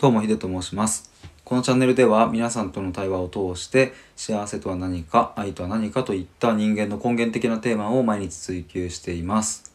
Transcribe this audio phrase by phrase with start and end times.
[0.00, 1.10] どうもヒデと申します。
[1.44, 9.72] このチャンネルでは皆さんとの対話を通して幸せとは何か愛とは何かといった人間の根源的なテーマを毎日追求しています。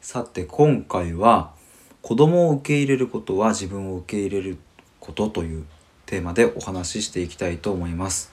[0.00, 1.50] さて今回は
[2.02, 4.58] 子供を受け入れることは自分を受け入れる
[5.00, 5.64] ことという
[6.06, 8.32] テーマでお話ししていきたいと思います、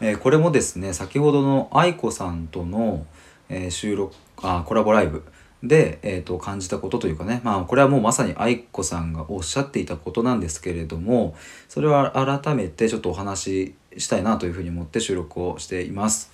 [0.00, 3.06] えー、これもですね先ほどの愛子さんとの、
[3.48, 4.12] えー、収録
[4.42, 5.24] あコラボライブ
[5.64, 11.34] で、えーと、感じたことというかね、まあ、これはもうまさに愛子さんがおっしゃっていたことなんですけれども
[11.68, 16.30] それは改めてちょっとお話ししたいなというふうに思って収録をしています。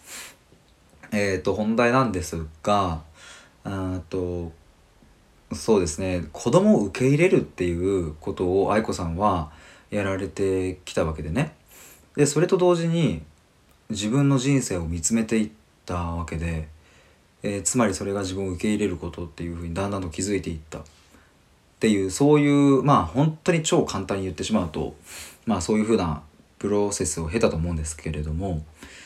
[1.13, 3.03] えっ、ー、と本題なんですが
[3.65, 4.53] あと
[5.53, 9.51] そうですね子供を受け入れるっていうことを愛子さんは
[9.91, 11.55] やられてきたわけでね
[12.17, 13.23] でそれと同時に
[13.91, 15.51] 自分の人生を見つめていっ
[15.87, 16.80] たわけで。
[17.43, 20.83] えー、つまりそれが自分を受け入れることっていうふうにだんだんと気づいていったっ
[21.81, 24.95] ていうそういうまあ本当に超簡単に言ってしまうと
[25.47, 26.23] まあそういうふうな
[26.59, 28.63] プロセスを経たと思うんですけれども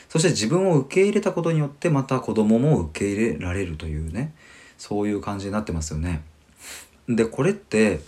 [0.09, 4.33] そして自分を受け入れたことによってまた子供も受け入れられるというね
[4.77, 6.21] そういう感じになってますよね。
[7.07, 8.01] でこれって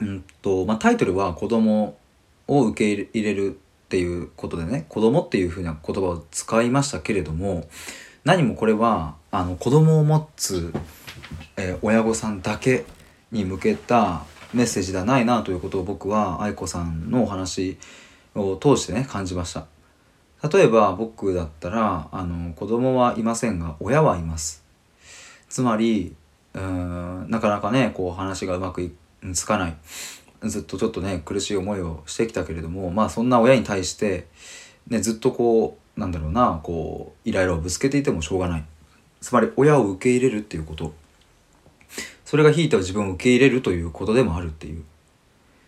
[0.00, 1.98] うんと、まあ、タイトルは「子供
[2.46, 7.66] を受け入れる」っていうことでね「子供っていうふうな言葉を使いましたけれども
[8.24, 10.72] 何もこれはあの子供を持つ、
[11.56, 12.84] えー、親御さんだけ
[13.30, 17.76] に向けたメッセージではないなということを僕は愛子さんのお話
[18.34, 19.66] を通してね感じました。
[20.48, 24.64] 例えば僕だったらあの子供はいませんが親はいます。
[25.48, 26.14] つまり
[26.54, 28.92] うんなかなかねこう話がうまくい
[29.34, 29.76] つかない。
[30.42, 34.28] ずっとちょっとね苦しい思いをしてきたけれどもまあそんな親に対して、
[34.88, 38.64] ね、ずっとこうなんだろうなこうイライラをぶつけていてもしょうがない。
[39.20, 40.92] つまり親を受け入れるっていうこと。
[42.24, 44.82] それがひいては自分を受け入れるということでもあるっていう。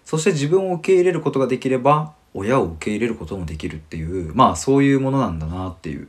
[0.04, 4.34] そして自分を受け入れることができれば親を受け入れることもできるっていう。
[4.34, 6.08] まあそういうものなんだなっていう。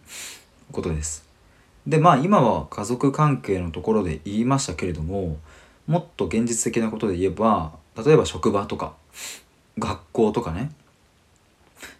[0.71, 1.25] ことです。
[1.85, 5.37] でまあ今は家族関係のところで言いましたけれども
[5.87, 8.93] もっと現実的なことで言えば例えば職場とか
[9.79, 10.71] 学校とかね。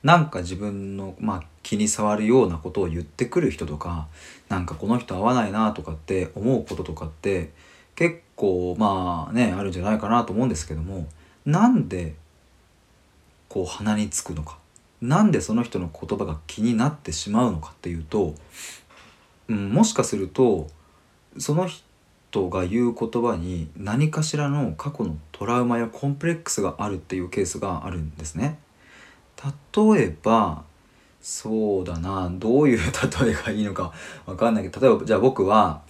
[0.04, 4.08] なんか自分の、まあ、気に障るようなことを言ってくる人とか
[4.50, 7.52] なんかこの人合わないなとかって思うこととかって
[7.96, 11.08] 結構まあねあるんじゃないかなと思うんですけども
[11.46, 12.16] なんで
[13.50, 14.58] こう鼻につくのか
[15.02, 18.36] なんでその人の言葉が気になってしまうのかっていうと、
[19.48, 20.68] うん、もしかすると
[21.38, 28.58] その人が言う言葉に何かしらの過去のトラウマやコンプレックスがあるっていうケースがあるんですね。
[29.44, 30.64] 例えば
[31.22, 32.80] そうだなどういう
[33.24, 33.94] 例えがいいのか
[34.25, 35.81] わかんないけど例えばじゃあ僕は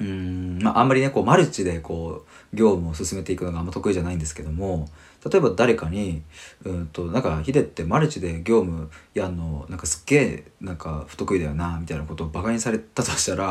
[0.00, 4.88] うんまああんまりねこうマルチでこう業務を進めていくのがあんま得意じゃないんですけども
[5.24, 6.22] 例えば誰かに
[6.64, 13.46] うんとなんかヒデってマルチで業務やんのなんかすっげえなんか不得意だよなみたいなことをバカにされたとしたら、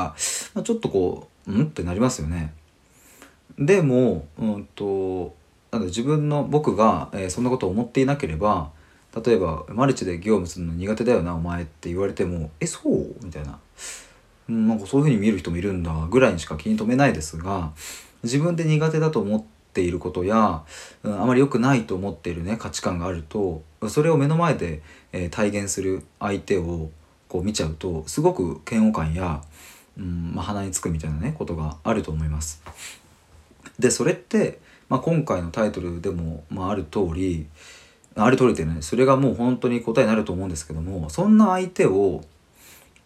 [0.53, 2.53] まあ、ちょっとこううんってなりますよね。
[3.57, 5.35] でもうんと
[5.72, 8.72] なん自分の僕が、えー、そんなことを思っていなければ
[9.25, 13.16] 例えばマルチで業務するの苦手だよなお前って言われてもえそう？
[13.23, 13.59] みたいな、
[14.49, 17.71] うん、なんかそういうふうに見える人もいるんだぐらいにしか気に留めないですが
[18.23, 20.63] 自分で苦手だと思っていることや、
[21.03, 26.89] うん、あまり良くないと思っているね価値観があるとそれを目の前で、えー、体現する相手を
[27.27, 29.41] こう見ちゃうとすごく嫌悪感や、
[29.97, 32.61] うんまあ、鼻につくみたいなねことがあると思います。
[33.79, 37.47] でそれって、まあ、今回のタイトルでも、まあ、ある通り
[38.16, 38.81] ある通りでね。
[38.81, 42.23] それがもう本当に答えになると思うんですけどもそんな相手を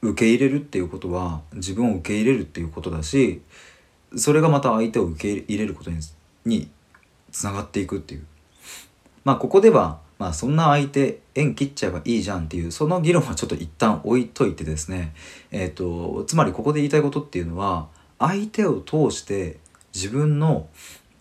[0.02, 3.42] 受け入れるっていうことは自分を受け入れるっていうことだし
[4.16, 6.00] それがまた相手を受け入れることに
[6.46, 6.70] に
[7.32, 8.26] つながっていくっていう。
[9.24, 15.14] まあここではまあそんな相手縁切っちゃえばいいじゃんっていうその議論はちょっと一旦置いといてですね
[15.52, 17.88] えっ、ー、とつまりここで言いたいことっていうのは
[18.20, 19.58] 相手を通して
[19.94, 20.68] 自分の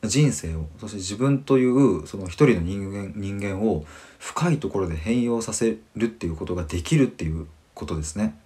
[0.09, 3.85] 人生をそして自分というその一人の人間人間を
[4.19, 8.39] 深いところで変容させるっていうことができるっていうことですね。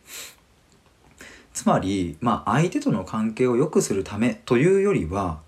[1.52, 5.40] つまり、まあ、相手との関係を良くするためというよりは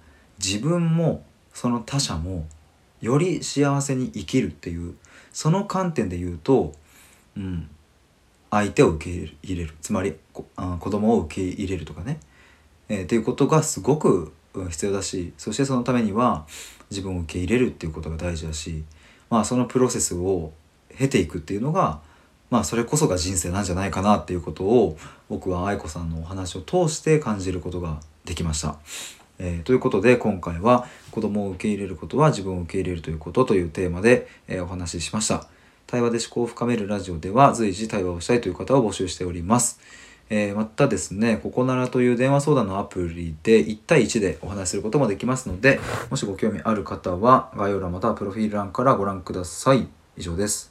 [0.45, 1.25] 自分も
[1.55, 2.47] その他者も
[3.01, 4.97] より幸せに生きるっていう
[5.33, 6.75] その観点で言うと、
[7.37, 7.71] うん、
[8.51, 12.19] 相手を受け入れるつまり子供を受け入れるとかね、
[12.89, 14.33] えー、っていうことがすごく
[14.69, 16.47] 必要だしそしてそのためには
[16.91, 18.85] 自分を受け入れるっていうことが大事だし
[19.29, 20.53] まあそのプロセスを
[20.99, 22.01] 経ていくっていうのが
[22.51, 24.99] まあそれこそが人生なんじゃないかなっていうことを
[25.29, 28.77] 僕は愛子さんのお話を通して感じることができました。
[29.39, 35.47] えー、ということで今回は子供を受け入れることは自分を受け入れるということというテーマで、えー、お話ししました。
[35.87, 39.81] 対話で思考を深めるラジオでは随時対話をしたいという方を募集しております。
[40.31, 49.89] えー、またですね、ここならという電話相談のアプリで1対1でお話しすることもできますので、もしご興味ある方は概要欄またはプロフィール欄からご覧ください。
[50.17, 50.70] 以上です。